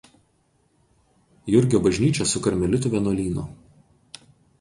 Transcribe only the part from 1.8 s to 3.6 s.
bažnyčia su karmelitų vienuolynu.